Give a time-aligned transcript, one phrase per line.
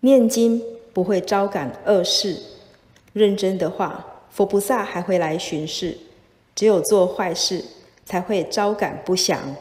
[0.00, 2.36] 念经不会招感恶事。
[3.12, 5.96] 认真的话佛菩萨还会来巡视。
[6.58, 7.64] 只有做坏事
[8.04, 9.54] 才会招感不祥。